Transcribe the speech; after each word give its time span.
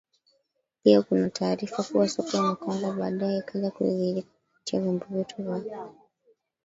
pia 0.83 1.01
kuna 1.01 1.29
taarifa 1.29 1.83
kuwa 1.83 2.09
soko 2.09 2.41
ni 2.49 2.55
KongoBaadae 2.55 3.37
ikaja 3.37 3.71
kudhihirika 3.71 4.27
kupitia 4.53 4.79
vyombo 4.81 5.05
vyetu 5.09 5.35
vya 5.43 5.87